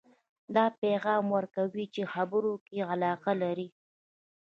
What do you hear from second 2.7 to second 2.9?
یې